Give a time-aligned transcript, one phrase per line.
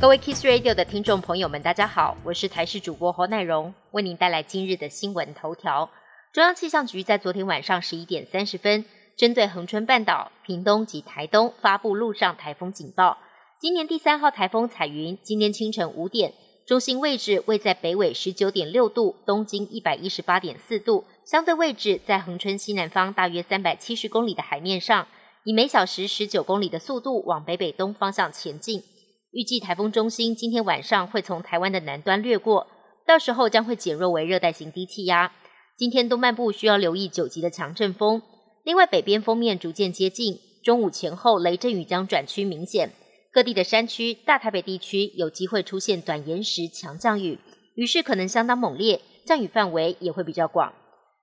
[0.00, 5.90] 各位 Kiss Radio 的听众朋友们，大家好，我是台视主播侯乃荣，为您带来今日的新闻头条。
[6.32, 8.84] 中央气象局在昨天晚上十一点三十分，
[9.16, 13.18] 针对恒春半岛、屏东及台东发布陆上台风警报。
[13.60, 16.32] 今年第三号台风彩云，今天清晨五点，
[16.64, 25.08] 中心位置位在北纬十九点六度，东经一百一十八点四度，相对位置在恒春西南方大约三百七十公里的海面上，
[25.42, 28.80] 以每小时十九公里的速度往北北东方向前进。
[29.30, 32.66] 预计台风中心今天晚上会从台湾的南端掠过，
[33.06, 35.32] 到时候将会减弱为热带型低气压。
[35.76, 38.22] 今天东半部需要留意九级的强阵风。
[38.64, 42.90] 另外，北边锋面逐渐接近，中午前后雷阵雨将转趋明显。
[43.30, 47.38] 各地的山区、大台北地区有机会出现短延时强降雨，
[47.74, 50.72] 雨势可能相当猛烈，降雨范围也会比较广。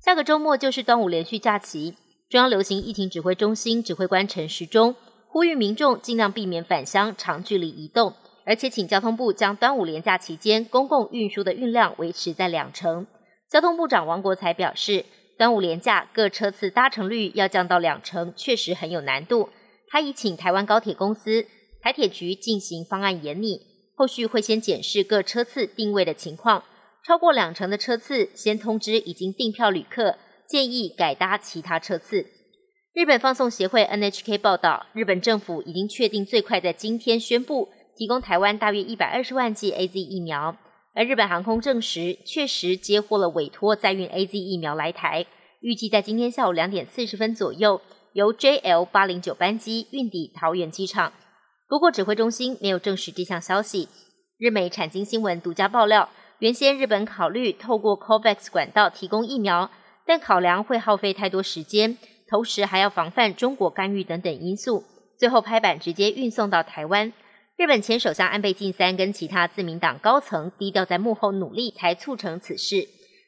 [0.00, 1.96] 下个周末就是端午连续假期，
[2.30, 4.94] 中央流行疫情指挥中心指挥官陈时中。
[5.30, 13.06] 呼吁民众尽量避免返乡长距离移动，而且请交通部将端午连假期间公共运输的运量维持在两成。
[13.50, 15.04] 交通部长王国才表示，
[15.36, 19.50] 端午连假各车次搭乘率要降到两成，确实很有难度。
[19.88, 21.46] 他已请台湾高铁公司、
[21.82, 23.60] 台铁局进行方案研拟，
[23.94, 26.64] 后续会先检视各车次定位的情况，
[27.06, 30.16] 超过两成的车次，先通知已经订票旅客，
[30.48, 32.26] 建议改搭其他车次。
[32.94, 40.56] 日本放送协会 NHK 报道，日本政府已经确定最快在今天宣布提供台湾大约一百二十万剂 A Z 疫苗。
[40.94, 45.26] 而日本航空证实，确实接获了委托，载运 A Z 疫苗来台，
[45.60, 47.80] 预计在今天下午两点四十分左右，
[48.14, 51.12] 由 JL 八零九班机运抵桃园机场。
[51.68, 53.88] 不过，指挥中心没有证实这项消息。
[54.38, 56.08] 日美产经新闻独家爆料，
[56.40, 59.70] 原先日本考虑透过 COVAX 管道提供疫苗，
[60.04, 61.96] 但考量会耗费太多时间。
[62.28, 64.84] 同时还要防范中国干预等等因素，
[65.16, 67.12] 最后拍板直接运送到台湾。
[67.56, 72.86] 日本前首相安倍晋三跟其他自民党高层低调在幕后努力，才促成此事。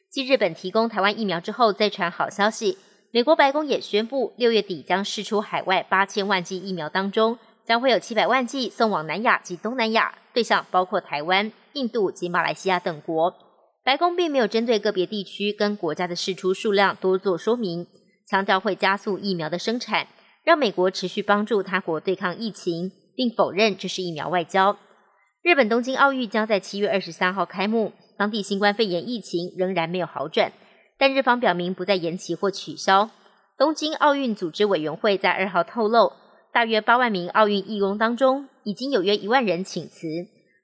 [0.09, 2.77] 继日本提供台湾疫苗之后，再传好消息，
[3.11, 13.33] 美国白宫也宣布，六月底将释出海外八千万剂疫苗，当中将会有七百万剂送往南亚及东南亚，对象包括台湾、印度及马来西亚等国。
[13.83, 17.87] 白宫并没有针对个别地区跟国家的释出数量多做说明。
[18.31, 20.07] 强调会加速疫苗的生产，
[20.45, 24.77] 让美国持续帮助他国对抗疫情，并否认这是疫苗外交。
[25.43, 30.53] 日本东京奥运将在七月二十三号开幕，当地新冠肺炎疫情仍然没有好转，
[30.97, 33.09] 但日方表明不再延期或取消。
[33.57, 36.13] 东京奥运组织委员会在二号透露，
[36.53, 40.07] 大约八万名奥运义工当中，已经有约一万人请辞，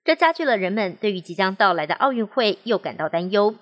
[0.06, 3.56] 这加剧了人们对于即将到来的奥运会又感到担忧。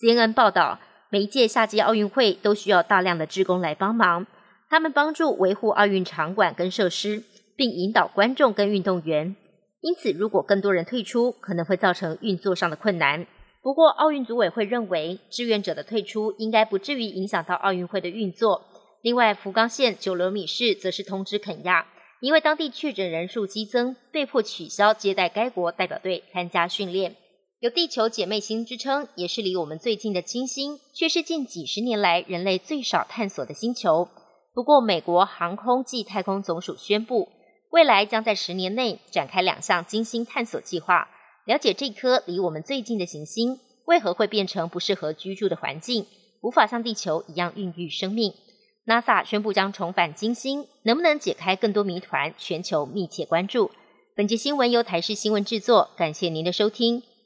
[0.00, 0.80] CNN 报道。
[1.12, 4.26] 每一届夏季奥运会都需要大量的职工来帮忙，
[4.70, 7.22] 他们帮助维护奥运场馆跟设施，
[7.54, 9.36] 并引导观众跟运动员。
[9.82, 13.26] 因此，如果更多人退出，可能会造成运作上的困难。
[13.60, 18.62] 不过，奥运组委会认为，志愿者的退出应该不至于影响到奥运会的运作。
[19.02, 21.86] 另外，福冈县九流米市则是通知肯亚，
[22.22, 27.16] 因为当地确诊人数激增，被迫取消接待该国代表队参加训练。
[27.62, 34.08] 有地球姐妹星之称，也是离我们最近的金星，却是近几十年来人类最少探索的星球。
[34.52, 37.28] 不过，美国航空暨太空总署宣布，
[37.70, 41.08] 未来将在十年内展开两项金星探索计划，
[41.46, 46.04] 了解这颗离我们最近的行星为何会变成不适合居住的环境，
[46.40, 48.34] 无法像地球一样孕育生命。
[48.86, 52.34] NASA 宣布将重返金星，能不能解开更多谜团？
[52.36, 53.70] 全球密切关注。
[54.16, 57.04] 本节新闻由台视新闻制作，感谢您的收听。